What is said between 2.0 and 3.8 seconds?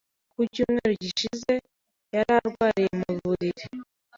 yari arwariye mu buriri.